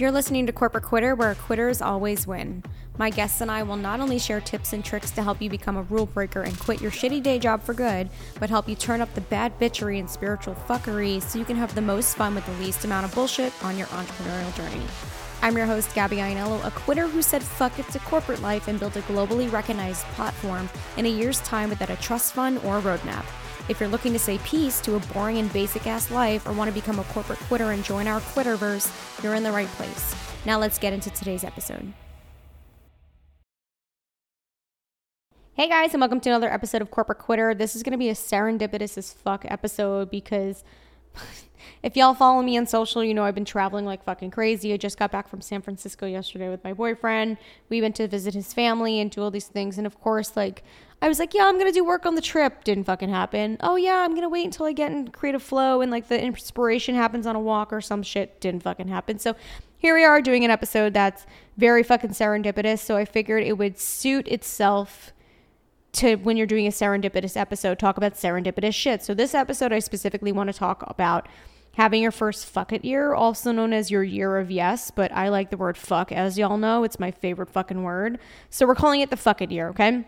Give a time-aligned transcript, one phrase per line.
[0.00, 2.64] You're listening to Corporate Quitter, where quitters always win.
[2.96, 5.76] My guests and I will not only share tips and tricks to help you become
[5.76, 8.08] a rule breaker and quit your shitty day job for good,
[8.38, 11.74] but help you turn up the bad bitchery and spiritual fuckery so you can have
[11.74, 14.86] the most fun with the least amount of bullshit on your entrepreneurial journey.
[15.42, 18.80] I'm your host, Gabby Ainello, a quitter who said fuck it to corporate life and
[18.80, 23.26] built a globally recognized platform in a year's time without a trust fund or roadmap.
[23.70, 26.68] If you're looking to say peace to a boring and basic ass life or want
[26.68, 30.12] to become a corporate quitter and join our Quitterverse, you're in the right place.
[30.44, 31.92] Now let's get into today's episode.
[35.54, 37.54] Hey guys, and welcome to another episode of Corporate Quitter.
[37.54, 40.64] This is going to be a serendipitous as fuck episode because
[41.82, 44.72] if y'all follow me on social, you know I've been traveling like fucking crazy.
[44.72, 47.38] I just got back from San Francisco yesterday with my boyfriend.
[47.68, 49.78] We went to visit his family and do all these things.
[49.78, 50.62] And of course, like,
[51.02, 52.64] I was like, yeah, I'm gonna do work on the trip.
[52.64, 53.56] Didn't fucking happen.
[53.60, 56.94] Oh yeah, I'm gonna wait until I get in creative flow and like the inspiration
[56.94, 58.40] happens on a walk or some shit.
[58.40, 59.18] Didn't fucking happen.
[59.18, 59.34] So
[59.78, 61.24] here we are doing an episode that's
[61.56, 62.80] very fucking serendipitous.
[62.80, 65.14] So I figured it would suit itself
[65.92, 69.02] to when you're doing a serendipitous episode, talk about serendipitous shit.
[69.02, 71.28] So this episode, I specifically want to talk about
[71.74, 75.28] having your first fuck it year, also known as your year of yes, but I
[75.28, 76.84] like the word fuck, as y'all know.
[76.84, 78.18] It's my favorite fucking word.
[78.50, 80.04] So we're calling it the fuck it year, okay?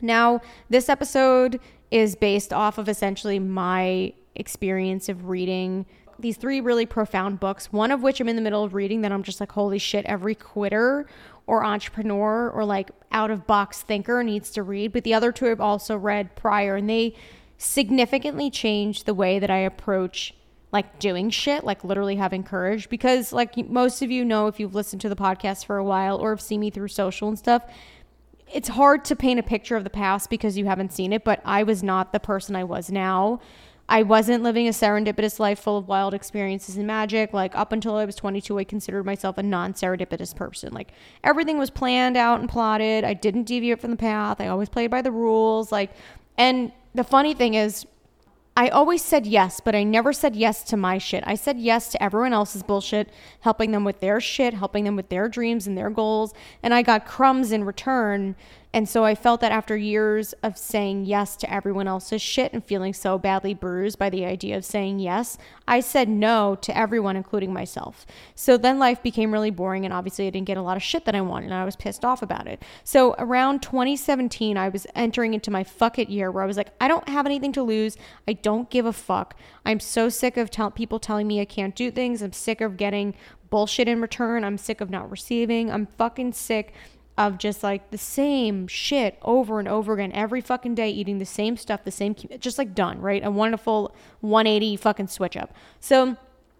[0.00, 1.60] Now, this episode
[1.90, 5.86] is based off of essentially my experience of reading
[6.18, 9.12] these three really profound books, one of which I'm in the middle of reading that
[9.12, 11.06] I'm just like, holy shit, every quitter
[11.46, 14.92] or entrepreneur or like out of box thinker needs to read.
[14.92, 17.14] But the other two I've also read prior and they
[17.58, 20.34] significantly changed the way that I approach
[20.72, 22.88] like doing shit, like literally having courage.
[22.88, 26.18] Because, like most of you know, if you've listened to the podcast for a while
[26.18, 27.62] or have seen me through social and stuff,
[28.52, 31.40] it's hard to paint a picture of the past because you haven't seen it, but
[31.44, 33.40] I was not the person I was now.
[33.88, 37.32] I wasn't living a serendipitous life full of wild experiences and magic.
[37.32, 40.72] Like up until I was 22, I considered myself a non serendipitous person.
[40.72, 40.92] Like
[41.22, 43.04] everything was planned out and plotted.
[43.04, 44.40] I didn't deviate from the path.
[44.40, 45.70] I always played by the rules.
[45.70, 45.92] Like,
[46.36, 47.86] and the funny thing is,
[48.58, 51.22] I always said yes, but I never said yes to my shit.
[51.26, 53.10] I said yes to everyone else's bullshit,
[53.40, 56.32] helping them with their shit, helping them with their dreams and their goals.
[56.62, 58.34] And I got crumbs in return.
[58.72, 62.62] And so I felt that after years of saying yes to everyone else's shit and
[62.62, 67.16] feeling so badly bruised by the idea of saying yes, I said no to everyone,
[67.16, 68.04] including myself.
[68.34, 69.84] So then life became really boring.
[69.84, 71.46] And obviously, I didn't get a lot of shit that I wanted.
[71.46, 72.62] And I was pissed off about it.
[72.84, 76.70] So around 2017, I was entering into my fuck it year where I was like,
[76.80, 77.96] I don't have anything to lose.
[78.28, 79.36] I don't give a fuck.
[79.64, 82.20] I'm so sick of tell- people telling me I can't do things.
[82.20, 83.14] I'm sick of getting
[83.48, 84.44] bullshit in return.
[84.44, 85.70] I'm sick of not receiving.
[85.70, 86.74] I'm fucking sick
[87.18, 91.24] of just like the same shit over and over again every fucking day eating the
[91.26, 93.24] same stuff the same just like done right?
[93.24, 95.52] A wonderful 180 fucking switch up.
[95.80, 96.16] So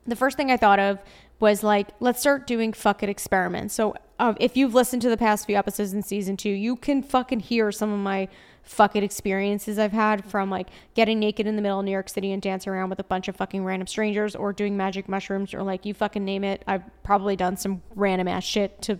[0.06, 1.00] the first thing i thought of
[1.40, 3.74] was like let's start doing fuck it experiments.
[3.74, 7.02] So uh, if you've listened to the past few episodes in season two you can
[7.02, 8.28] fucking hear some of my
[8.62, 12.08] fuck it experiences I've had from like getting naked in the middle of New York
[12.08, 15.54] City and dancing around with a bunch of fucking random strangers or doing magic mushrooms
[15.54, 16.64] or like you fucking name it.
[16.66, 18.98] I've probably done some random ass shit to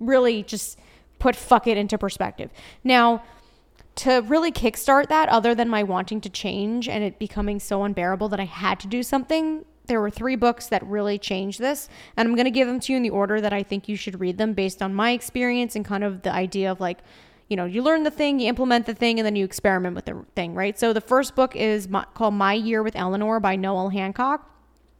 [0.00, 0.78] really just
[1.18, 2.50] put fuck it into perspective.
[2.84, 3.22] Now,
[3.96, 8.28] to really kickstart that, other than my wanting to change and it becoming so unbearable
[8.28, 11.88] that I had to do something, there were three books that really changed this.
[12.16, 13.96] And I'm going to give them to you in the order that I think you
[13.96, 16.98] should read them based on my experience and kind of the idea of like,
[17.48, 20.04] you know, you learn the thing, you implement the thing, and then you experiment with
[20.04, 20.78] the thing, right?
[20.78, 24.48] So the first book is my, called My Year with Eleanor by Noelle Hancock.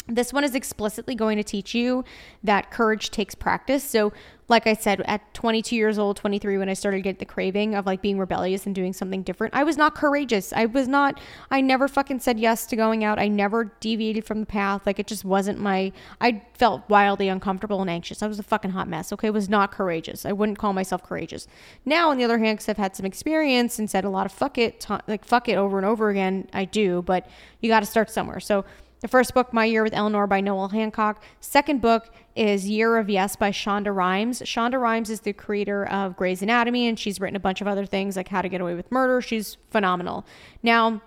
[0.08, 2.02] This one is explicitly going to teach you
[2.42, 3.84] that courage takes practice.
[3.84, 4.12] So,
[4.48, 7.84] like I said, at 22 years old, 23, when I started getting the craving of
[7.84, 10.54] like being rebellious and doing something different, I was not courageous.
[10.54, 11.20] I was not,
[11.50, 13.18] I never fucking said yes to going out.
[13.18, 14.86] I never deviated from the path.
[14.86, 15.92] Like it just wasn't my,
[16.22, 18.22] I felt wildly uncomfortable and anxious.
[18.22, 19.12] I was a fucking hot mess.
[19.12, 19.28] Okay.
[19.28, 20.24] I was not courageous.
[20.24, 21.46] I wouldn't call myself courageous.
[21.84, 24.32] Now, on the other hand, because I've had some experience and said a lot of
[24.32, 27.28] fuck it, like fuck it over and over again, I do, but
[27.60, 28.40] you got to start somewhere.
[28.40, 28.64] So,
[29.00, 31.22] the first book, My Year with Eleanor by Noelle Hancock.
[31.40, 34.42] Second book is Year of Yes by Shonda Rhimes.
[34.42, 37.86] Shonda Rhimes is the creator of Grey's Anatomy, and she's written a bunch of other
[37.86, 39.20] things like How to Get Away with Murder.
[39.20, 40.26] She's phenomenal.
[40.62, 41.00] Now,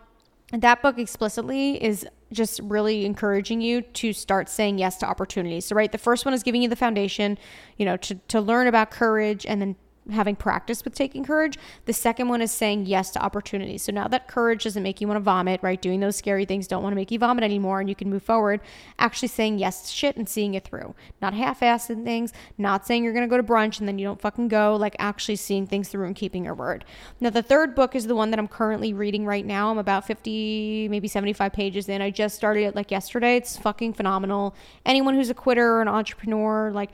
[0.52, 5.66] that book explicitly is just really encouraging you to start saying yes to opportunities.
[5.66, 7.38] So, right, the first one is giving you the foundation,
[7.78, 9.76] you know, to, to learn about courage and then
[10.10, 11.58] having practice with taking courage.
[11.86, 13.84] The second one is saying yes to opportunities.
[13.84, 15.80] So now that courage doesn't make you want to vomit, right?
[15.80, 18.24] Doing those scary things don't want to make you vomit anymore and you can move
[18.24, 18.62] forward.
[18.98, 20.96] Actually saying yes to shit and seeing it through.
[21.22, 24.06] Not half assing things, not saying you're going to go to brunch and then you
[24.06, 26.84] don't fucking go, like actually seeing things through and keeping your word.
[27.20, 29.70] Now, the third book is the one that I'm currently reading right now.
[29.70, 32.02] I'm about 50, maybe 75 pages in.
[32.02, 33.36] I just started it like yesterday.
[33.36, 34.56] It's fucking phenomenal.
[34.86, 36.90] Anyone who's a quitter or an entrepreneur, like,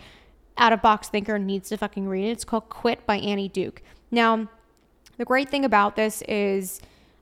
[0.58, 2.32] out of box thinker needs to fucking read it.
[2.32, 3.82] It's called Quit by Annie Duke.
[4.12, 4.50] Now,
[5.18, 6.80] the great thing about this is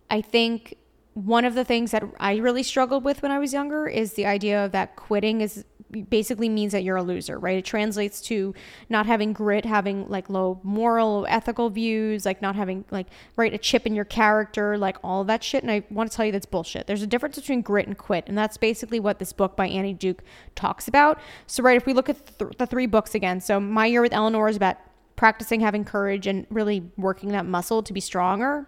[0.10, 0.76] I think
[1.14, 4.26] one of the things that I really struggled with when I was younger is the
[4.26, 5.64] idea of that quitting is
[6.10, 7.58] basically means that you're a loser, right?
[7.58, 8.54] It translates to
[8.90, 13.58] not having grit, having like low moral, ethical views, like not having like right a
[13.58, 15.64] chip in your character, like all that shit.
[15.64, 16.88] And I want to tell you that's bullshit.
[16.88, 19.94] There's a difference between grit and quit, and that's basically what this book by Annie
[19.94, 20.24] Duke
[20.56, 21.20] talks about.
[21.48, 24.14] So right, if we look at th- the three books again, so My Year with
[24.14, 24.78] Eleanor is about
[25.16, 28.68] practicing having courage and really working that muscle to be stronger.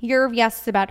[0.00, 0.90] Year of Yes is about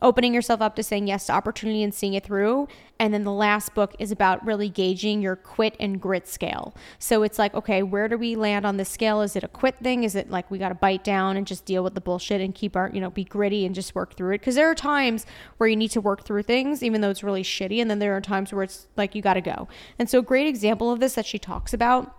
[0.00, 2.68] opening yourself up to saying yes to opportunity and seeing it through.
[3.00, 6.74] And then the last book is about really gauging your quit and grit scale.
[6.98, 9.20] So it's like, okay, where do we land on this scale?
[9.22, 10.04] Is it a quit thing?
[10.04, 12.54] Is it like we got to bite down and just deal with the bullshit and
[12.54, 14.38] keep our, you know, be gritty and just work through it?
[14.38, 15.26] Because there are times
[15.58, 17.80] where you need to work through things, even though it's really shitty.
[17.80, 19.68] And then there are times where it's like you got to go.
[19.98, 22.14] And so, a great example of this that she talks about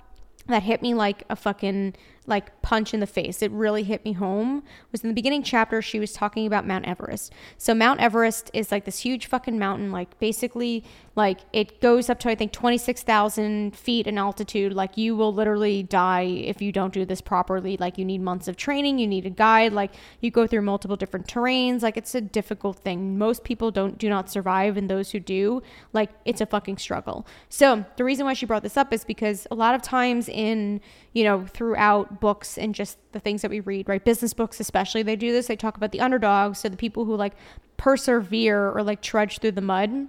[0.48, 1.96] that hit me like a fucking
[2.28, 3.42] like punch in the face.
[3.42, 4.64] It really hit me home.
[4.92, 7.34] Was in the beginning chapter she was talking about Mount Everest.
[7.58, 10.84] So Mount Everest is like this huge fucking mountain like basically
[11.16, 14.74] like it goes up to I think 26,000 feet in altitude.
[14.74, 17.78] Like you will literally die if you don't do this properly.
[17.78, 20.96] Like you need months of training, you need a guide, like you go through multiple
[20.96, 21.82] different terrains.
[21.82, 23.18] Like it's a difficult thing.
[23.18, 25.62] Most people don't do not survive and those who do,
[25.94, 27.26] like it's a fucking struggle.
[27.50, 30.82] So the reason why she brought this up is because a lot of times in
[31.14, 34.04] you know, throughout books and just the things that we read, right?
[34.04, 35.48] Business books, especially, they do this.
[35.48, 37.34] They talk about the underdogs, so the people who like
[37.78, 40.08] persevere or like trudge through the mud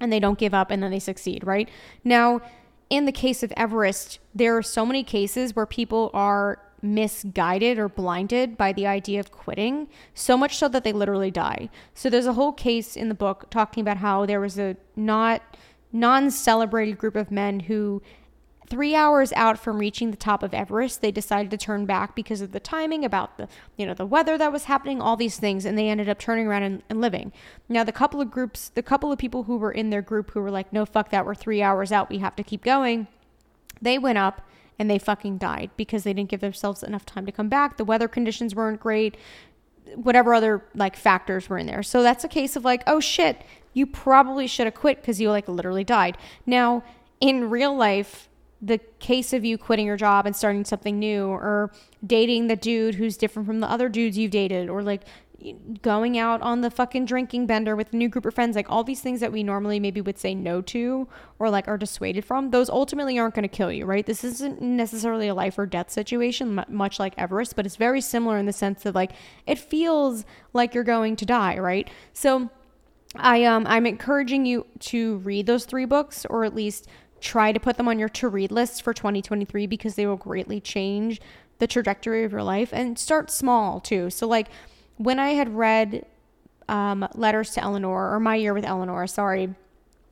[0.00, 1.68] and they don't give up and then they succeed, right?
[2.04, 2.40] Now,
[2.90, 7.88] in the case of Everest, there are so many cases where people are misguided or
[7.88, 11.70] blinded by the idea of quitting, so much so that they literally die.
[11.94, 15.42] So there's a whole case in the book talking about how there was a not
[15.92, 18.02] non-celebrated group of men who
[18.72, 22.40] three hours out from reaching the top of Everest, they decided to turn back because
[22.40, 23.46] of the timing, about the
[23.76, 26.46] you know the weather that was happening, all these things, and they ended up turning
[26.46, 27.32] around and, and living.
[27.68, 30.40] Now the couple of groups, the couple of people who were in their group who
[30.40, 33.08] were like, no fuck that, we're three hours out, we have to keep going.
[33.82, 34.40] They went up
[34.78, 37.76] and they fucking died because they didn't give themselves enough time to come back.
[37.76, 39.18] The weather conditions weren't great.
[39.96, 41.82] Whatever other like factors were in there.
[41.82, 43.42] So that's a case of like, oh shit,
[43.74, 46.16] you probably should have quit because you like literally died.
[46.46, 46.82] Now,
[47.20, 48.30] in real life,
[48.62, 51.72] the case of you quitting your job and starting something new or
[52.06, 55.02] dating the dude who's different from the other dudes you've dated or like
[55.82, 58.84] going out on the fucking drinking bender with a new group of friends like all
[58.84, 61.08] these things that we normally maybe would say no to
[61.40, 64.06] or like are dissuaded from those ultimately aren't going to kill you right?
[64.06, 68.38] This isn't necessarily a life or death situation much like everest but it's very similar
[68.38, 69.12] in the sense that like
[69.46, 71.90] it feels like you're going to die right?
[72.12, 72.48] So
[73.16, 76.86] I um I'm encouraging you to read those three books or at least
[77.22, 80.60] try to put them on your to read list for 2023 because they will greatly
[80.60, 81.20] change
[81.58, 84.10] the trajectory of your life and start small too.
[84.10, 84.48] So, like
[84.96, 86.04] when I had read
[86.68, 89.54] um, Letters to Eleanor or My Year with Eleanor, sorry,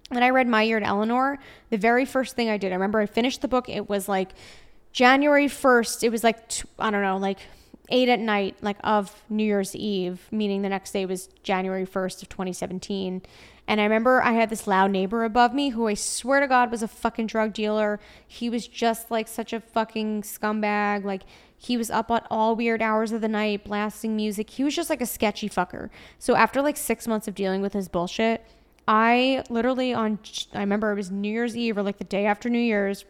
[0.09, 1.39] when I read My Year to Eleanor,
[1.71, 4.31] the very first thing I did, I remember I finished the book, it was like
[4.93, 6.39] January 1st, it was like,
[6.79, 7.39] I don't know, like
[7.91, 12.23] eight at night, like of New Year's Eve, meaning the next day was January 1st
[12.23, 13.23] of 2017.
[13.71, 16.73] And I remember I had this loud neighbor above me who I swear to God
[16.73, 18.01] was a fucking drug dealer.
[18.27, 21.05] He was just like such a fucking scumbag.
[21.05, 21.23] Like
[21.57, 24.51] he was up at all weird hours of the night blasting music.
[24.51, 25.89] He was just like a sketchy fucker.
[26.19, 28.45] So after like six months of dealing with his bullshit,
[28.89, 30.19] I literally on
[30.53, 33.05] I remember it was New Year's Eve or like the day after New Year's.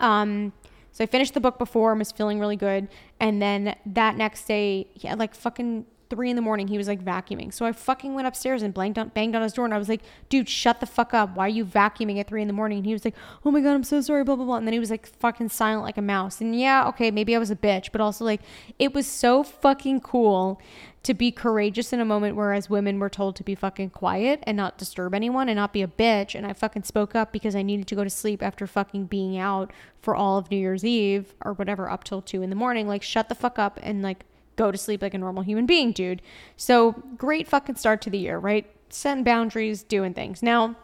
[0.00, 0.52] Um,
[0.90, 2.88] so I finished the book before and was feeling really good.
[3.20, 7.04] And then that next day, had like fucking three in the morning, he was like
[7.04, 7.52] vacuuming.
[7.52, 9.64] So I fucking went upstairs and banged on, banged on his door.
[9.64, 11.36] And I was like, dude, shut the fuck up.
[11.36, 12.78] Why are you vacuuming at three in the morning?
[12.78, 14.56] And he was like, oh my God, I'm so sorry, blah, blah, blah.
[14.56, 16.40] And then he was like fucking silent like a mouse.
[16.40, 18.40] And yeah, okay, maybe I was a bitch, but also like,
[18.78, 20.60] it was so fucking cool
[21.06, 24.42] to be courageous in a moment where as women we're told to be fucking quiet
[24.42, 26.34] and not disturb anyone and not be a bitch.
[26.34, 29.38] And I fucking spoke up because I needed to go to sleep after fucking being
[29.38, 32.88] out for all of New Year's Eve or whatever up till two in the morning.
[32.88, 34.24] Like, shut the fuck up and like,
[34.56, 36.22] go to sleep like a normal human being, dude.
[36.56, 38.66] So great fucking start to the year, right?
[38.88, 40.42] Setting boundaries, doing things.
[40.42, 40.76] Now,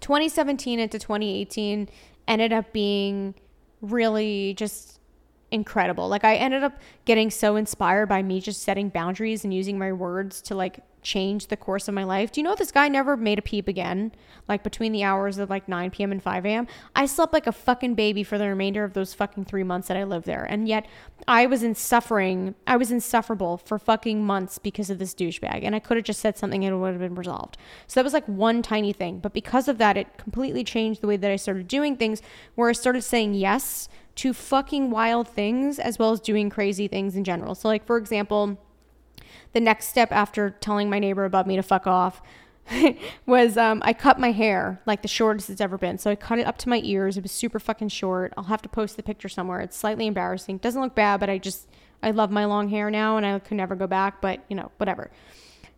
[0.00, 1.88] 2017 into 2018
[2.26, 3.34] ended up being
[3.80, 5.00] really just
[5.52, 6.08] incredible.
[6.08, 9.92] Like I ended up getting so inspired by me just setting boundaries and using my
[9.92, 12.32] words to like change the course of my life.
[12.32, 14.12] Do you know this guy never made a peep again?
[14.48, 16.12] Like between the hours of like 9 p.m.
[16.12, 16.66] and 5 a.m.
[16.94, 19.96] I slept like a fucking baby for the remainder of those fucking three months that
[19.96, 20.44] I lived there.
[20.44, 20.86] And yet
[21.26, 22.54] I was in suffering.
[22.66, 25.60] I was insufferable for fucking months because of this douchebag.
[25.64, 27.56] And I could have just said something and it would have been resolved.
[27.88, 29.18] So that was like one tiny thing.
[29.18, 32.22] But because of that, it completely changed the way that I started doing things
[32.54, 37.16] where I started saying yes to fucking wild things as well as doing crazy things
[37.16, 37.54] in general.
[37.54, 38.58] So like for example,
[39.52, 42.22] the next step after telling my neighbor above me to fuck off
[43.26, 45.98] was um, I cut my hair like the shortest it's ever been.
[45.98, 47.16] So I cut it up to my ears.
[47.16, 48.32] It was super fucking short.
[48.36, 49.60] I'll have to post the picture somewhere.
[49.60, 50.58] It's slightly embarrassing.
[50.58, 51.68] Doesn't look bad, but I just
[52.02, 54.20] I love my long hair now and I could never go back.
[54.20, 55.10] But you know, whatever.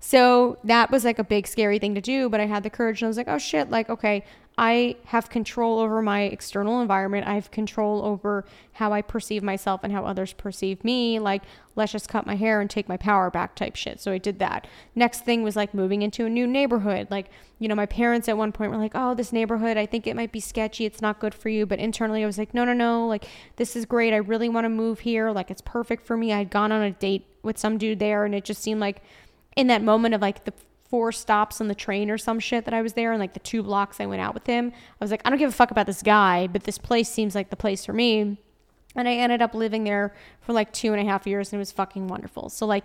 [0.00, 3.00] So that was like a big scary thing to do, but I had the courage
[3.00, 4.22] and I was like, oh shit, like, okay,
[4.56, 7.26] I have control over my external environment.
[7.26, 8.44] I have control over
[8.74, 11.18] how I perceive myself and how others perceive me.
[11.18, 11.42] Like,
[11.74, 14.00] let's just cut my hair and take my power back type shit.
[14.00, 14.68] So I did that.
[14.94, 17.08] Next thing was like moving into a new neighborhood.
[17.10, 20.06] Like, you know, my parents at one point were like, oh, this neighborhood, I think
[20.06, 20.84] it might be sketchy.
[20.84, 21.66] It's not good for you.
[21.66, 23.08] But internally, I was like, no, no, no.
[23.08, 24.12] Like, this is great.
[24.12, 25.32] I really want to move here.
[25.32, 26.32] Like, it's perfect for me.
[26.32, 29.02] I'd gone on a date with some dude there and it just seemed like
[29.56, 30.52] in that moment of like the
[30.88, 33.40] four stops on the train or some shit that I was there and like the
[33.40, 34.72] two blocks I went out with him.
[34.74, 37.34] I was like, I don't give a fuck about this guy, but this place seems
[37.34, 38.38] like the place for me.
[38.96, 41.60] And I ended up living there for like two and a half years and it
[41.60, 42.48] was fucking wonderful.
[42.48, 42.84] So, like,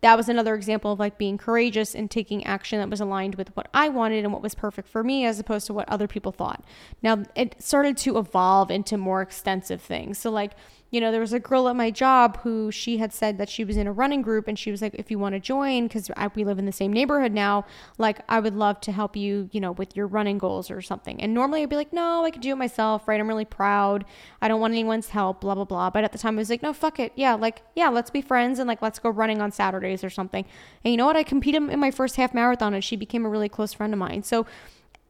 [0.00, 3.54] that was another example of like being courageous and taking action that was aligned with
[3.54, 6.32] what I wanted and what was perfect for me as opposed to what other people
[6.32, 6.64] thought.
[7.02, 10.16] Now, it started to evolve into more extensive things.
[10.16, 10.52] So, like,
[10.90, 13.64] you know, there was a girl at my job who she had said that she
[13.64, 16.10] was in a running group and she was like, if you want to join, because
[16.34, 17.64] we live in the same neighborhood now,
[17.96, 21.20] like, I would love to help you, you know, with your running goals or something.
[21.20, 23.20] And normally I'd be like, no, I could do it myself, right?
[23.20, 24.04] I'm really proud.
[24.42, 25.90] I don't want anyone's help, blah, blah, blah.
[25.90, 27.12] But at the time I was like, no, fuck it.
[27.14, 30.44] Yeah, like, yeah, let's be friends and like, let's go running on Saturdays or something.
[30.84, 31.16] And you know what?
[31.16, 33.98] I competed in my first half marathon and she became a really close friend of
[33.98, 34.24] mine.
[34.24, 34.44] So,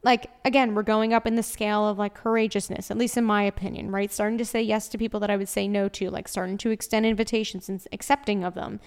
[0.02, 3.42] like again we're going up in the scale of like courageousness at least in my
[3.42, 4.12] opinion right?
[4.12, 6.70] Starting to say yes to people that i would say no to like starting to
[6.70, 8.80] extend invitations and accepting of them.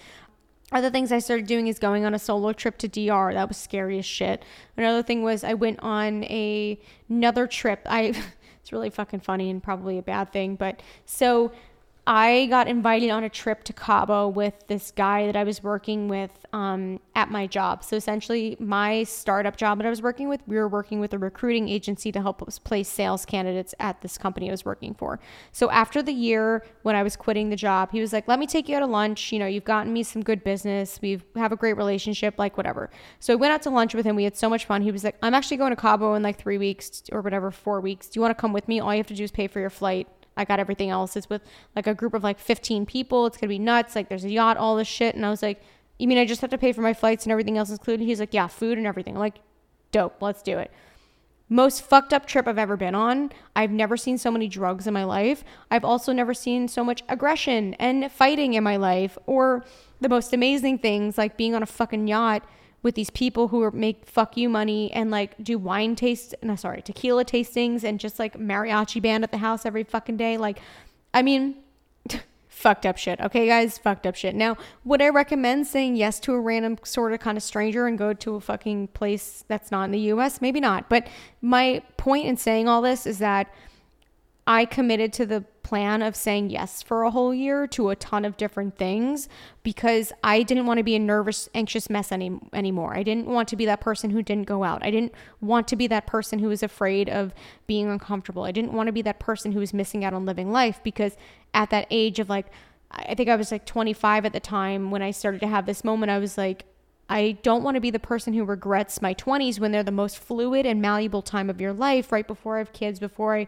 [0.72, 3.56] Other things i started doing is going on a solo trip to dr that was
[3.56, 4.44] scary as shit.
[4.76, 7.80] Another thing was i went on a another trip.
[7.86, 8.14] I
[8.60, 11.52] it's really fucking funny and probably a bad thing but so
[12.06, 16.06] I got invited on a trip to Cabo with this guy that I was working
[16.06, 17.82] with um, at my job.
[17.82, 21.18] So essentially, my startup job that I was working with, we were working with a
[21.18, 25.18] recruiting agency to help us place sales candidates at this company I was working for.
[25.52, 28.46] So after the year when I was quitting the job, he was like, "Let me
[28.46, 29.32] take you out to lunch.
[29.32, 31.00] You know, you've gotten me some good business.
[31.00, 34.14] We have a great relationship, like whatever." So I went out to lunch with him.
[34.14, 34.82] We had so much fun.
[34.82, 37.80] He was like, "I'm actually going to Cabo in like three weeks or whatever, four
[37.80, 38.08] weeks.
[38.08, 38.78] Do you want to come with me?
[38.78, 41.16] All you have to do is pay for your flight." I got everything else.
[41.16, 41.42] It's with
[41.76, 43.26] like a group of like 15 people.
[43.26, 43.94] It's gonna be nuts.
[43.94, 45.14] Like there's a yacht, all this shit.
[45.14, 45.62] And I was like,
[45.98, 48.04] you mean I just have to pay for my flights and everything else included?
[48.04, 49.14] He's like, yeah, food and everything.
[49.14, 49.38] I'm like,
[49.92, 50.20] dope.
[50.20, 50.70] Let's do it.
[51.48, 53.30] Most fucked up trip I've ever been on.
[53.54, 55.44] I've never seen so many drugs in my life.
[55.70, 59.64] I've also never seen so much aggression and fighting in my life or
[60.00, 62.42] the most amazing things like being on a fucking yacht
[62.84, 66.54] with these people who are, make fuck you money and like do wine taste no
[66.54, 70.36] sorry tequila tastings and just like mariachi band at the house every fucking day.
[70.36, 70.60] Like
[71.12, 71.56] i mean
[72.48, 73.20] fucked up shit.
[73.20, 73.78] Okay guys?
[73.78, 74.36] Fucked up shit.
[74.36, 77.98] Now would i recommend saying yes to a random sort of kind of stranger and
[77.98, 80.88] go to a fucking place that's not in the us maybe not.
[80.88, 81.08] But
[81.40, 83.48] my point in saying all this is that
[84.46, 88.26] I committed to the plan of saying yes for a whole year to a ton
[88.26, 89.28] of different things
[89.62, 92.94] because I didn't want to be a nervous, anxious mess any, anymore.
[92.94, 94.84] I didn't want to be that person who didn't go out.
[94.84, 97.34] I didn't want to be that person who was afraid of
[97.66, 98.44] being uncomfortable.
[98.44, 101.16] I didn't want to be that person who was missing out on living life because
[101.54, 102.46] at that age of like,
[102.90, 105.82] I think I was like 25 at the time when I started to have this
[105.82, 106.66] moment, I was like,
[107.08, 110.18] I don't want to be the person who regrets my 20s when they're the most
[110.18, 113.46] fluid and malleable time of your life, right before I have kids, before I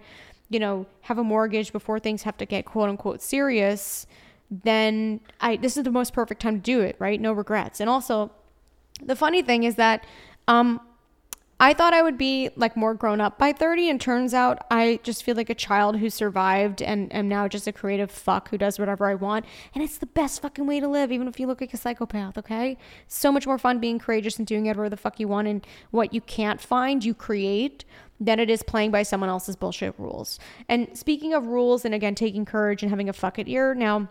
[0.49, 4.07] you know, have a mortgage before things have to get quote unquote serious,
[4.51, 7.21] then I this is the most perfect time to do it, right?
[7.21, 7.81] No regrets.
[7.81, 8.31] And also,
[9.03, 10.07] the funny thing is that
[10.49, 10.81] um
[11.59, 15.01] I thought I would be like more grown up by 30 and turns out I
[15.03, 18.59] just feel like a child who survived and am now just a creative fuck who
[18.59, 21.47] does whatever I want and it's the best fucking way to live even if you
[21.47, 22.77] look like a psychopath, okay?
[23.09, 26.13] So much more fun being courageous and doing whatever the fuck you want and what
[26.13, 27.87] you can't find you create
[28.21, 30.39] than it is playing by someone else's bullshit rules.
[30.69, 34.09] And speaking of rules and again taking courage and having a fuck it year, now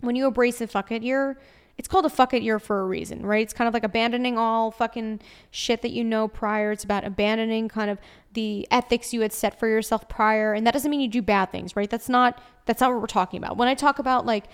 [0.00, 1.38] when you embrace a fuck it year,
[1.76, 3.42] it's called a fuck it year for a reason, right?
[3.42, 5.20] It's kind of like abandoning all fucking
[5.50, 6.70] shit that you know prior.
[6.70, 7.98] It's about abandoning kind of
[8.32, 10.54] the ethics you had set for yourself prior.
[10.54, 11.90] And that doesn't mean you do bad things, right?
[11.90, 13.56] That's not that's not what we're talking about.
[13.56, 14.44] When I talk about like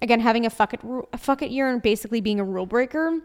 [0.00, 0.80] again having a fuck it
[1.12, 3.20] a fuck it year and basically being a rule breaker,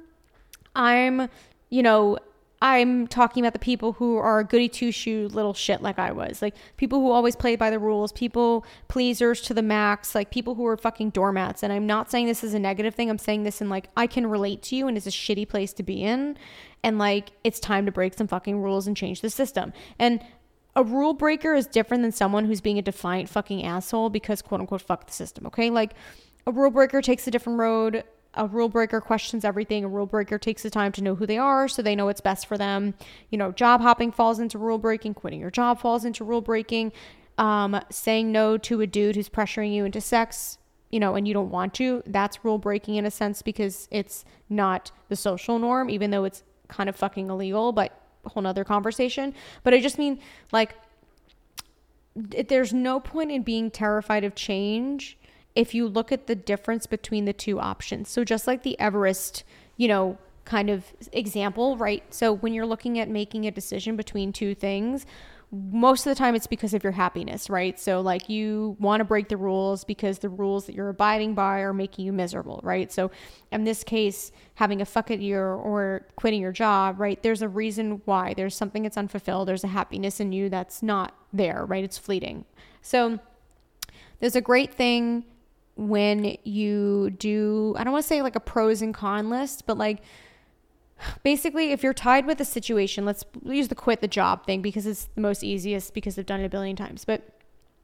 [0.75, 1.29] I'm,
[1.69, 2.17] you know,
[2.65, 6.41] I'm talking about the people who are goody two shoe little shit like I was.
[6.41, 10.55] Like people who always play by the rules, people pleasers to the max, like people
[10.55, 11.61] who are fucking doormats.
[11.61, 13.07] And I'm not saying this is a negative thing.
[13.11, 15.73] I'm saying this in like, I can relate to you and it's a shitty place
[15.73, 16.39] to be in.
[16.81, 19.71] And like, it's time to break some fucking rules and change the system.
[19.99, 20.25] And
[20.75, 24.59] a rule breaker is different than someone who's being a defiant fucking asshole because quote
[24.59, 25.45] unquote fuck the system.
[25.45, 25.69] Okay.
[25.69, 25.93] Like,
[26.47, 28.03] a rule breaker takes a different road
[28.35, 29.83] a rule breaker questions everything.
[29.83, 32.21] A rule breaker takes the time to know who they are so they know what's
[32.21, 32.93] best for them.
[33.29, 36.91] You know, job hopping falls into rule breaking, quitting your job falls into rule breaking.
[37.37, 40.57] Um, saying no to a dude who's pressuring you into sex,
[40.89, 44.23] you know, and you don't want to, that's rule breaking in a sense because it's
[44.49, 48.63] not the social norm, even though it's kind of fucking illegal, but a whole nother
[48.63, 49.33] conversation.
[49.63, 50.19] But I just mean
[50.53, 50.75] like,
[52.15, 55.17] there's no point in being terrified of change
[55.55, 58.09] if you look at the difference between the two options.
[58.09, 59.43] So just like the Everest,
[59.77, 62.03] you know, kind of example, right?
[62.13, 65.05] So when you're looking at making a decision between two things,
[65.51, 67.79] most of the time it's because of your happiness, right?
[67.79, 71.59] So like you want to break the rules because the rules that you're abiding by
[71.59, 72.91] are making you miserable, right?
[72.91, 73.11] So
[73.51, 77.21] in this case, having a fuck it year or quitting your job, right?
[77.21, 78.33] There's a reason why.
[78.33, 79.47] There's something that's unfulfilled.
[79.47, 81.83] There's a happiness in you that's not there, right?
[81.83, 82.45] It's fleeting.
[82.81, 83.19] So
[84.19, 85.25] there's a great thing
[85.75, 89.77] when you do, I don't want to say like a pros and con list, but
[89.77, 90.01] like
[91.23, 94.85] basically if you're tied with a situation, let's use the quit the job thing because
[94.85, 97.05] it's the most easiest because they've done it a billion times.
[97.05, 97.23] But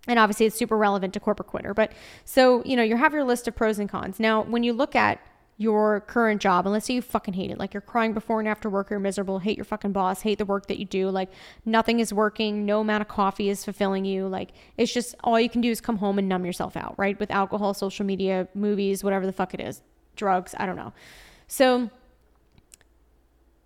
[0.07, 1.73] and obviously it's super relevant to corporate quitter.
[1.73, 1.91] But
[2.25, 4.19] so, you know, you have your list of pros and cons.
[4.19, 5.19] Now, when you look at
[5.57, 8.47] your current job and let's say you fucking hate it like you're crying before and
[8.47, 11.29] after work you're miserable hate your fucking boss hate the work that you do like
[11.65, 15.49] nothing is working no amount of coffee is fulfilling you like it's just all you
[15.49, 19.03] can do is come home and numb yourself out right with alcohol social media movies
[19.03, 19.81] whatever the fuck it is
[20.15, 20.93] drugs i don't know.
[21.47, 21.89] So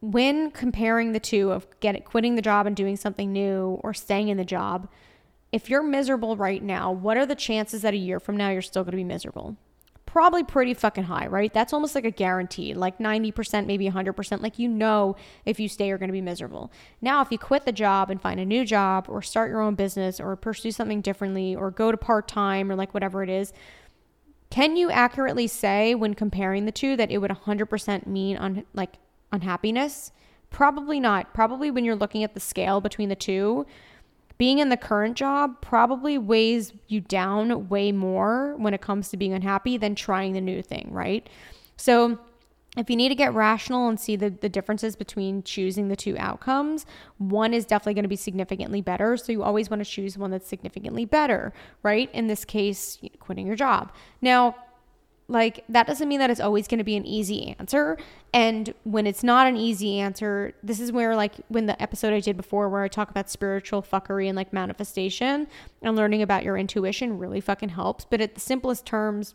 [0.01, 3.93] when comparing the two of get it, quitting the job and doing something new or
[3.93, 4.87] staying in the job
[5.51, 8.61] if you're miserable right now what are the chances that a year from now you're
[8.61, 9.55] still going to be miserable
[10.15, 11.53] probably pretty fucking high, right?
[11.53, 14.41] That's almost like a guarantee, like 90%, maybe 100%.
[14.41, 16.71] Like you know, if you stay, you're going to be miserable.
[17.01, 19.75] Now, if you quit the job and find a new job or start your own
[19.75, 23.51] business or pursue something differently or go to part time or like whatever it is,
[24.49, 28.93] can you accurately say when comparing the two that it would 100% mean on like
[29.33, 30.13] unhappiness?
[30.49, 31.33] Probably not.
[31.33, 33.65] Probably when you're looking at the scale between the two,
[34.37, 39.17] being in the current job probably weighs you down way more when it comes to
[39.17, 41.27] being unhappy than trying the new thing, right?
[41.77, 42.19] So,
[42.77, 46.17] if you need to get rational and see the, the differences between choosing the two
[46.17, 46.85] outcomes,
[47.17, 49.15] one is definitely going to be significantly better.
[49.17, 52.09] So you always want to choose one that's significantly better, right?
[52.13, 53.93] In this case, quitting your job.
[54.21, 54.55] Now,
[55.27, 57.97] like, that doesn't mean that it's always going to be an easy answer.
[58.33, 62.19] And when it's not an easy answer, this is where, like, when the episode I
[62.19, 65.47] did before, where I talk about spiritual fuckery and like manifestation
[65.81, 68.05] and learning about your intuition really fucking helps.
[68.05, 69.33] But at the simplest terms,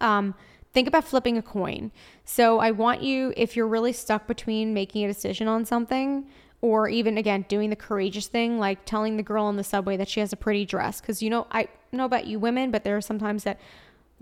[0.00, 0.34] um,
[0.72, 1.92] think about flipping a coin.
[2.24, 6.26] So I want you, if you're really stuck between making a decision on something,
[6.60, 10.08] or even again doing the courageous thing like telling the girl in the subway that
[10.08, 12.96] she has a pretty dress because you know i know about you women but there
[12.96, 13.60] are sometimes that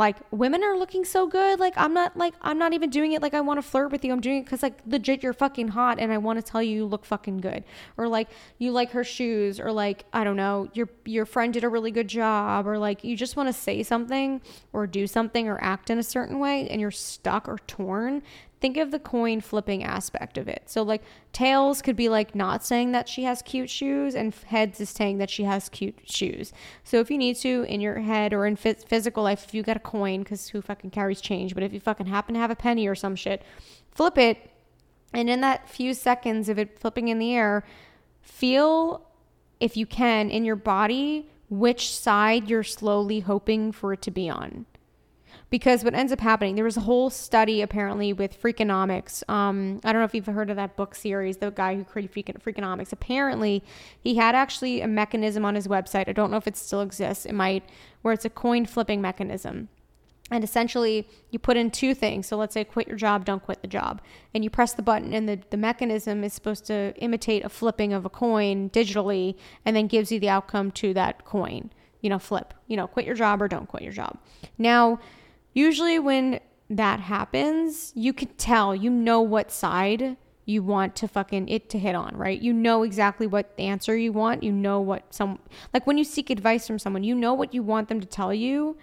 [0.02, 3.22] like women are looking so good like i'm not like i'm not even doing it
[3.22, 5.68] like i want to flirt with you i'm doing it because like legit you're fucking
[5.68, 7.64] hot and i want to tell you you look fucking good.
[7.96, 11.64] Or like you like her shoes or like i don't know your your friend did
[11.64, 14.40] a really good job or like you just want to say something
[14.72, 18.22] or do something or act in a certain way and you're stuck or torn
[18.62, 20.62] think of the coin flipping aspect of it.
[20.66, 24.80] So like tails could be like not saying that she has cute shoes and heads
[24.80, 26.52] is saying that she has cute shoes.
[26.84, 29.76] So if you need to in your head or in physical life, if you got
[29.76, 32.56] a coin, because who fucking carries change, but if you fucking happen to have a
[32.56, 33.42] penny or some shit,
[33.90, 34.50] flip it.
[35.12, 37.64] And in that few seconds of it flipping in the air,
[38.20, 39.04] feel
[39.58, 44.30] if you can in your body which side you're slowly hoping for it to be
[44.30, 44.66] on
[45.52, 49.22] because what ends up happening there was a whole study apparently with freakonomics.
[49.28, 52.42] Um, i don't know if you've heard of that book series the guy who created
[52.42, 52.90] freakonomics.
[52.90, 53.62] Apparently
[54.00, 56.08] he had actually a mechanism on his website.
[56.08, 57.26] I don't know if it still exists.
[57.26, 57.64] It might
[58.00, 59.68] where it's a coin flipping mechanism.
[60.30, 62.26] And essentially you put in two things.
[62.26, 64.00] So let's say quit your job don't quit the job.
[64.32, 67.92] And you press the button and the, the mechanism is supposed to imitate a flipping
[67.92, 69.36] of a coin digitally
[69.66, 71.70] and then gives you the outcome to that coin.
[72.00, 72.54] You know flip.
[72.68, 74.16] You know quit your job or don't quit your job.
[74.56, 74.98] Now
[75.54, 81.48] Usually, when that happens, you can tell, you know what side you want to fucking
[81.48, 82.40] it to hit on, right?
[82.40, 84.42] You know exactly what answer you want.
[84.42, 85.38] You know what some
[85.72, 88.34] like when you seek advice from someone, you know what you want them to tell
[88.34, 88.76] you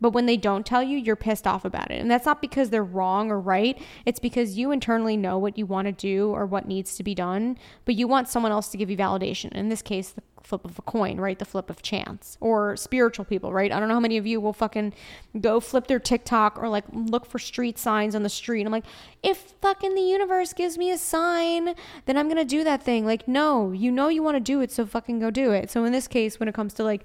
[0.00, 2.00] but when they don't tell you, you're pissed off about it.
[2.00, 3.80] And that's not because they're wrong or right.
[4.06, 7.14] It's because you internally know what you want to do or what needs to be
[7.14, 9.52] done, but you want someone else to give you validation.
[9.52, 11.38] In this case, the flip of a coin, right?
[11.38, 13.70] The flip of chance or spiritual people, right?
[13.70, 14.94] I don't know how many of you will fucking
[15.40, 18.64] go flip their TikTok or like look for street signs on the street.
[18.64, 18.86] I'm like,
[19.22, 21.74] if fucking the universe gives me a sign,
[22.06, 23.04] then I'm going to do that thing.
[23.04, 25.70] Like, no, you know you want to do it, so fucking go do it.
[25.70, 27.04] So in this case, when it comes to like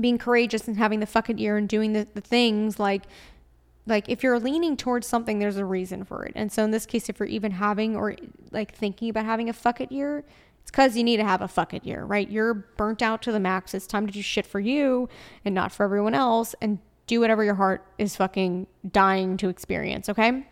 [0.00, 3.04] being courageous and having the fucking ear and doing the, the things like
[3.86, 6.32] like if you're leaning towards something there's a reason for it.
[6.34, 8.16] And so in this case if you're even having or
[8.50, 10.24] like thinking about having a fuck it year
[10.62, 12.28] it's because you need to have a fuck it year right?
[12.28, 13.74] You're burnt out to the max.
[13.74, 15.08] It's time to do shit for you
[15.44, 20.08] and not for everyone else and do whatever your heart is fucking dying to experience
[20.08, 20.46] okay?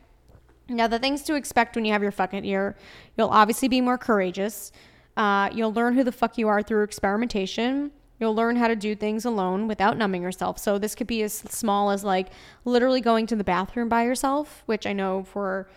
[0.68, 2.76] Now the things to expect when you have your fuck it year
[3.16, 4.72] you'll obviously be more courageous.
[5.16, 7.90] Uh, you'll learn who the fuck you are through experimentation
[8.22, 10.56] You'll learn how to do things alone without numbing yourself.
[10.56, 12.28] So this could be as small as like
[12.64, 15.68] literally going to the bathroom by yourself, which I know for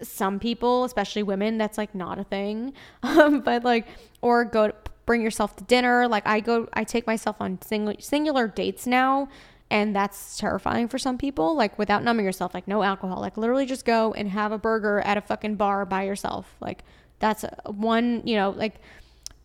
[0.00, 2.74] some people, especially women, that's like not a thing.
[3.02, 3.88] Um, but like,
[4.22, 4.74] or go to,
[5.04, 6.06] bring yourself to dinner.
[6.06, 9.28] Like I go, I take myself on single, singular dates now.
[9.68, 13.66] And that's terrifying for some people, like without numbing yourself, like no alcohol, like literally
[13.66, 16.54] just go and have a burger at a fucking bar by yourself.
[16.60, 16.84] Like
[17.18, 18.76] that's one, you know, like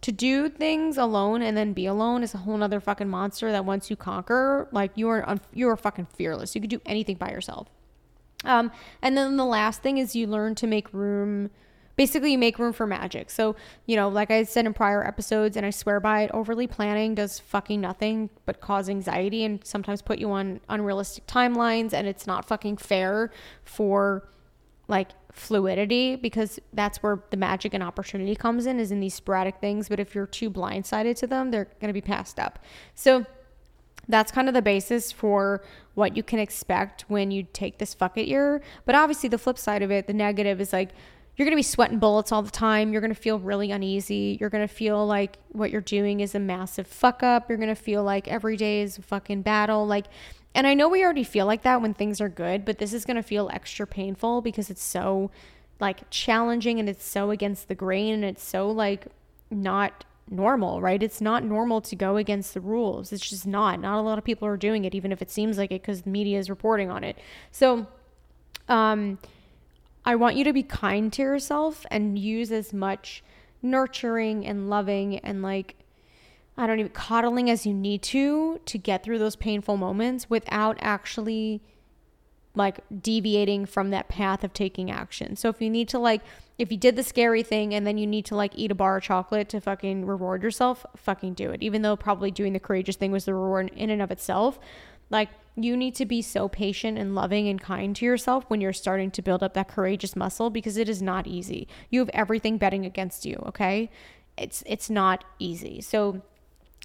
[0.05, 3.65] to do things alone and then be alone is a whole nother fucking monster that
[3.65, 6.53] once you conquer, like you are un- you are fucking fearless.
[6.53, 7.69] You can do anything by yourself.
[8.43, 11.49] Um, and then the last thing is you learn to make room.
[11.95, 13.31] Basically, you make room for magic.
[13.31, 13.55] So,
[13.87, 17.15] you know, like I said in prior episodes, and I swear by it, overly planning
[17.15, 21.93] does fucking nothing but cause anxiety and sometimes put you on unrealistic timelines.
[21.93, 23.31] And it's not fucking fair
[23.63, 24.29] for
[24.87, 29.57] like fluidity because that's where the magic and opportunity comes in is in these sporadic
[29.59, 32.59] things but if you're too blindsided to them they're going to be passed up
[32.93, 33.25] so
[34.07, 35.63] that's kind of the basis for
[35.95, 39.57] what you can expect when you take this fuck it year but obviously the flip
[39.57, 40.91] side of it the negative is like
[41.35, 42.93] you're going to be sweating bullets all the time.
[42.93, 44.37] You're going to feel really uneasy.
[44.39, 47.49] You're going to feel like what you're doing is a massive fuck up.
[47.49, 49.85] You're going to feel like every day is a fucking battle.
[49.85, 50.05] Like
[50.55, 53.03] and I know we already feel like that when things are good, but this is
[53.03, 55.29] going to feel extra painful because it's so
[55.81, 59.07] like challenging and it's so against the grain and it's so like
[59.51, 61.03] not normal, right?
[61.03, 63.11] It's not normal to go against the rules.
[63.11, 63.81] It's just not.
[63.81, 66.03] Not a lot of people are doing it even if it seems like it cuz
[66.03, 67.17] the media is reporting on it.
[67.51, 67.87] So
[68.69, 69.19] um
[70.05, 73.23] I want you to be kind to yourself and use as much
[73.61, 75.75] nurturing and loving and like
[76.57, 80.77] I don't even coddling as you need to to get through those painful moments without
[80.79, 81.61] actually
[82.55, 85.35] like deviating from that path of taking action.
[85.35, 86.21] So if you need to like
[86.57, 88.97] if you did the scary thing and then you need to like eat a bar
[88.97, 91.61] of chocolate to fucking reward yourself, fucking do it.
[91.61, 94.57] Even though probably doing the courageous thing was the reward in and of itself.
[95.09, 98.73] Like you need to be so patient and loving and kind to yourself when you're
[98.73, 101.67] starting to build up that courageous muscle because it is not easy.
[101.89, 103.89] You have everything betting against you, okay?
[104.37, 105.81] It's it's not easy.
[105.81, 106.21] So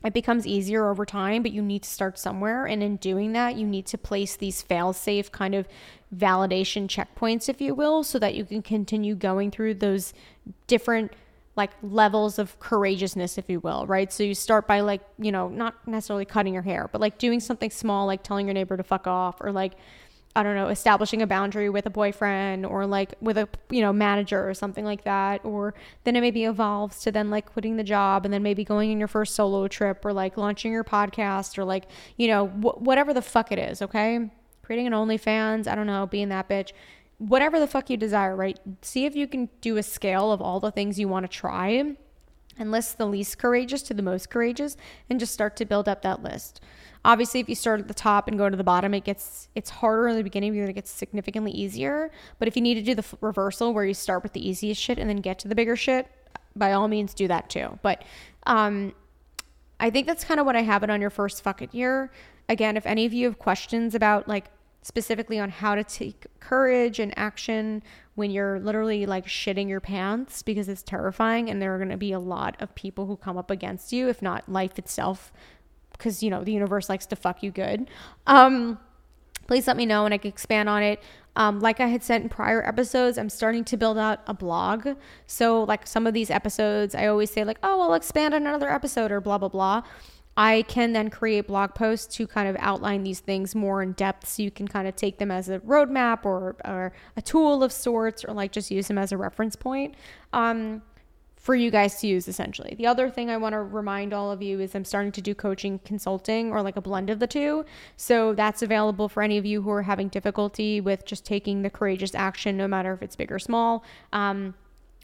[0.05, 2.67] it becomes easier over time, but you need to start somewhere.
[2.67, 5.69] And in doing that, you need to place these fail safe kind of
[6.15, 10.15] validation checkpoints, if you will, so that you can continue going through those
[10.67, 11.13] different
[11.57, 14.13] like levels of courageousness, if you will, right?
[14.13, 17.41] So you start by like, you know, not necessarily cutting your hair, but like doing
[17.41, 19.75] something small, like telling your neighbor to fuck off or like,
[20.37, 23.93] I don't know, establishing a boundary with a boyfriend or like with a, you know,
[23.93, 25.45] manager or something like that.
[25.45, 28.93] Or then it maybe evolves to then like quitting the job and then maybe going
[28.93, 32.81] on your first solo trip or like launching your podcast or like, you know, wh-
[32.81, 34.31] whatever the fuck it is, okay?
[34.63, 36.71] Creating an OnlyFans, I don't know, being that bitch.
[37.19, 38.59] Whatever the fuck you desire, right?
[38.83, 41.97] See if you can do a scale of all the things you want to try
[42.57, 44.77] and list the least courageous to the most courageous
[45.09, 46.61] and just start to build up that list.
[47.05, 49.71] Obviously, if you start at the top and go to the bottom, it gets it's
[49.71, 52.11] harder in the beginning because it gets significantly easier.
[52.39, 54.81] But if you need to do the f- reversal where you start with the easiest
[54.81, 56.09] shit and then get to the bigger shit,
[56.55, 57.79] by all means do that too.
[57.83, 58.05] But
[58.47, 58.93] um,
[59.79, 62.11] I think that's kind of what I have it on your first fuck it year.
[62.49, 64.51] Again, if any of you have questions about like
[64.83, 67.83] specifically on how to take courage and action
[68.15, 71.97] when you're literally like shitting your pants because it's terrifying and there are going to
[71.97, 75.33] be a lot of people who come up against you if not life itself
[76.01, 77.89] because you know the universe likes to fuck you good.
[78.27, 78.79] Um,
[79.47, 81.03] please let me know and I can expand on it.
[81.37, 84.89] Um, like I had said in prior episodes, I'm starting to build out a blog.
[85.27, 88.71] So like some of these episodes, I always say like, oh, I'll expand on another
[88.71, 89.83] episode or blah blah blah.
[90.37, 94.29] I can then create blog posts to kind of outline these things more in depth
[94.29, 97.73] so you can kind of take them as a roadmap or, or a tool of
[97.73, 99.95] sorts or like just use them as a reference point.
[100.33, 100.83] Um,
[101.41, 102.75] for you guys to use essentially.
[102.77, 105.35] The other thing I want to remind all of you is I'm starting to do
[105.35, 107.65] coaching consulting or like a blend of the two.
[107.97, 111.71] So that's available for any of you who are having difficulty with just taking the
[111.71, 113.83] courageous action, no matter if it's big or small.
[114.13, 114.55] Um,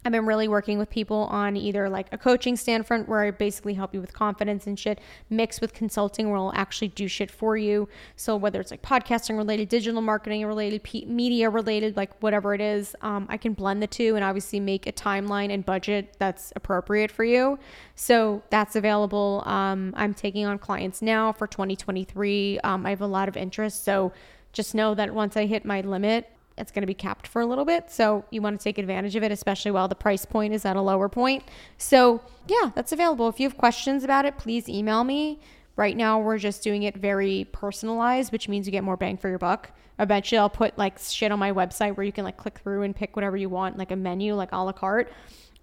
[0.07, 3.75] I've been really working with people on either like a coaching standpoint where I basically
[3.75, 7.57] help you with confidence and shit, mixed with consulting where I'll actually do shit for
[7.57, 7.89] you.
[8.15, 12.95] So whether it's like podcasting related, digital marketing related, media related, like whatever it is,
[13.01, 17.11] um, I can blend the two and obviously make a timeline and budget that's appropriate
[17.11, 17.59] for you.
[17.97, 19.43] So that's available.
[19.45, 22.61] Um, I'm taking on clients now for 2023.
[22.61, 23.83] Um, I have a lot of interest.
[23.83, 24.13] So
[24.53, 27.47] just know that once I hit my limit, it's going to be capped for a
[27.47, 27.91] little bit.
[27.91, 30.77] So you want to take advantage of it, especially while the price point is at
[30.77, 31.45] a lower point.
[31.79, 33.29] So yeah, that's available.
[33.29, 35.41] If you have questions about it, please email me.
[35.77, 39.29] Right now, we're just doing it very personalized, which means you get more bang for
[39.29, 39.73] your buck.
[39.99, 42.97] Eventually, I'll put like shit on my website where you can like click through and
[42.97, 45.13] pick whatever you want, like a menu, like a la carte,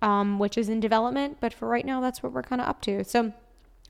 [0.04, 1.38] um, which is in development.
[1.40, 3.04] But for right now, that's what we're kind of up to.
[3.04, 3.34] So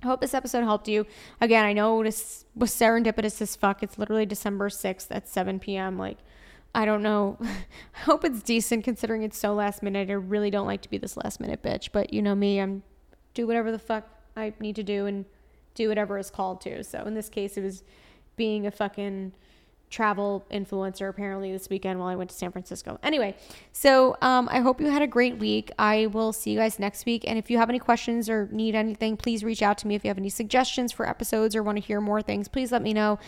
[0.02, 1.06] I hope this episode helped you.
[1.42, 3.84] Again, I know this was serendipitous as fuck.
[3.84, 5.98] It's literally December 6th at 7 p.m.
[5.98, 6.18] Like,
[6.76, 7.38] I don't know.
[7.42, 10.10] I hope it's decent considering it's so last minute.
[10.10, 12.84] I really don't like to be this last minute bitch, but you know me, I'm
[13.34, 15.26] do whatever the fuck I need to do and
[15.76, 16.84] do whatever is called to.
[16.84, 17.84] So in this case, it was
[18.36, 19.34] being a fucking
[19.90, 23.00] travel influencer apparently this weekend while I went to San Francisco.
[23.04, 23.36] Anyway,
[23.74, 25.72] so um, I hope you had a great week.
[25.78, 27.24] I will see you guys next week.
[27.28, 29.94] And if you have any questions or need anything, please reach out to me.
[29.94, 32.82] If you have any suggestions for episodes or want to hear more things, please let
[32.82, 33.20] me know.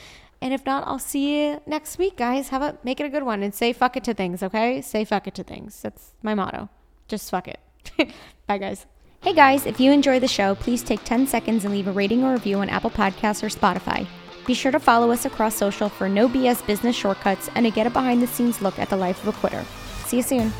[0.46, 2.50] And if not, I'll see you next week, guys.
[2.50, 4.80] Have a make it a good one and say fuck it to things, okay?
[4.80, 5.82] Say fuck it to things.
[5.82, 6.70] That's my motto.
[7.08, 7.60] Just fuck it.
[8.48, 8.86] Bye, guys.
[9.24, 12.24] Hey guys, if you enjoy the show, please take 10 seconds and leave a rating
[12.24, 14.06] or review on Apple Podcasts or Spotify.
[14.46, 17.88] Be sure to follow us across social for no BS business shortcuts and to get
[17.88, 19.66] a behind the scenes look at the life of a quitter.
[20.06, 20.54] See you soon.